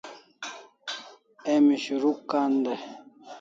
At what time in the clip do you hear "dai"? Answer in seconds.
2.63-2.79